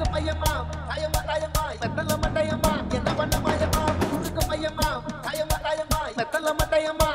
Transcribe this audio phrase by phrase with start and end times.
[0.00, 0.52] முறுக்கு பையமா
[0.88, 1.62] தாயம்மா தாயம்மா.
[1.80, 2.70] மெத்தல மட்டையம்மா.
[2.94, 3.82] என்ன பண்ண மாயம்மா?
[4.12, 4.88] முறுக்கு பையம்மா.
[5.26, 6.00] தாயம்மா தாயம்மா.
[6.18, 7.09] மெத்தல மட்டையம்மா.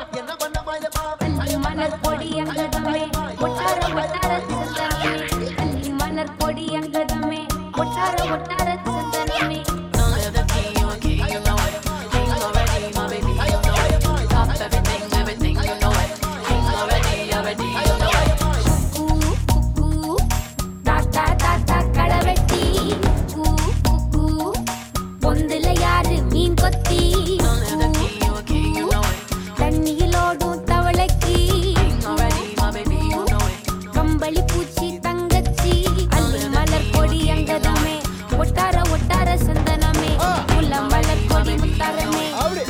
[34.18, 35.72] கம்பளி பூச்சி தங்கச்சி
[36.16, 37.96] அல்லி மலர் கொடி அண்டதமே
[38.38, 40.12] ஒட்டார ஒட்டார சந்தனமே
[40.56, 42.24] உள்ள மலர் கொடி முத்தாரமே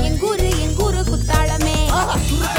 [0.07, 1.77] எங்கூரு எங்கூரு குத்தாளமே.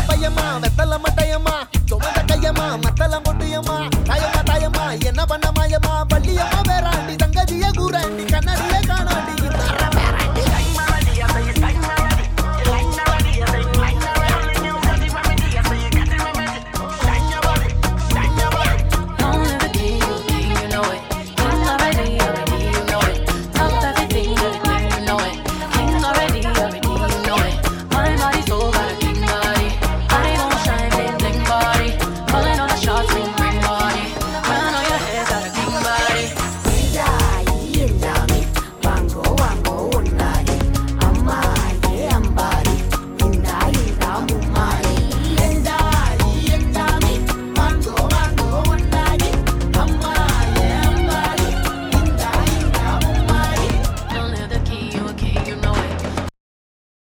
[0.09, 1.55] பையமா வெத்தல மட்டையம்மா
[1.91, 3.77] தொமத கையம்மா மத்தல மொட்டையம்மா
[4.09, 6.61] தாயம்மா தாயம்மா என்ன பண்ண மாயம்மா பள்ளியம்மா